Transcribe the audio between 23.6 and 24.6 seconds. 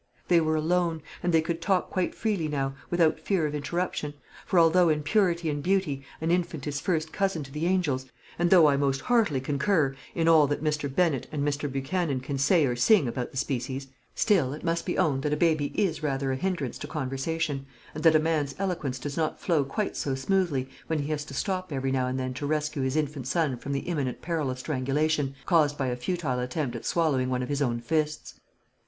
the imminent peril of